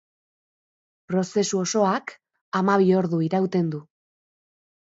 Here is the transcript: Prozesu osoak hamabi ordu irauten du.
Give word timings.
Prozesu 1.11 1.59
osoak 1.65 2.13
hamabi 2.61 2.91
ordu 3.03 3.23
irauten 3.29 3.69
du. 3.77 3.83